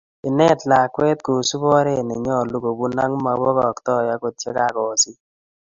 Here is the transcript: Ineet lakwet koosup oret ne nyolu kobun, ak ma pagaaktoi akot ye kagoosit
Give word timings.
Ineet 0.27 0.61
lakwet 0.69 1.19
koosup 1.25 1.63
oret 1.77 2.01
ne 2.05 2.15
nyolu 2.23 2.57
kobun, 2.63 2.93
ak 3.03 3.13
ma 3.23 3.33
pagaaktoi 3.41 4.07
akot 4.13 4.35
ye 4.43 4.51
kagoosit 4.57 5.17